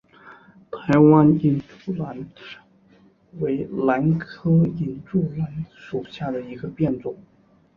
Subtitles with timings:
[0.71, 2.27] 台湾隐柱兰
[3.39, 7.15] 为兰科隐柱兰属下的一个变种。